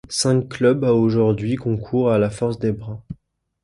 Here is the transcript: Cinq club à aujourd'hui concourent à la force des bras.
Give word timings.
Cinq 0.09 0.49
club 0.49 0.83
à 0.83 0.93
aujourd'hui 0.95 1.57
concourent 1.57 2.09
à 2.11 2.17
la 2.17 2.31
force 2.31 2.57
des 2.57 2.71
bras. 2.71 3.03